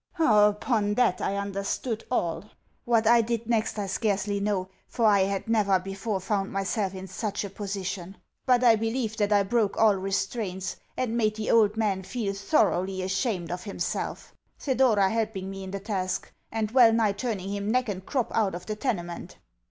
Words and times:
Upon 0.17 0.95
that, 0.95 1.21
I 1.21 1.35
understood 1.35 2.03
all. 2.09 2.45
What 2.85 3.05
I 3.05 3.21
did 3.21 3.45
next 3.47 3.77
I 3.77 3.85
scarcely 3.85 4.39
know, 4.39 4.67
for 4.87 5.05
I 5.05 5.19
had 5.19 5.47
never 5.47 5.77
before 5.77 6.19
found 6.19 6.51
myself 6.51 6.95
in 6.95 7.05
such 7.05 7.43
a 7.43 7.51
position; 7.51 8.17
but 8.47 8.63
I 8.63 8.75
believe 8.75 9.15
that 9.17 9.31
I 9.31 9.43
broke 9.43 9.77
all 9.77 9.93
restraints, 9.95 10.77
and 10.97 11.15
made 11.15 11.35
the 11.35 11.51
old 11.51 11.77
man 11.77 12.01
feel 12.01 12.33
thoroughly 12.33 13.03
ashamed 13.03 13.51
of 13.51 13.65
himself 13.65 14.33
Thedora 14.57 15.07
helping 15.11 15.51
me 15.51 15.63
in 15.63 15.69
the 15.69 15.79
task, 15.79 16.33
and 16.51 16.71
well 16.71 16.91
nigh 16.91 17.11
turning 17.11 17.49
him 17.53 17.69
neck 17.69 17.87
and 17.87 18.03
crop 18.03 18.31
out 18.33 18.55
of 18.55 18.65
the 18.65 18.75
tenement. 18.75 19.37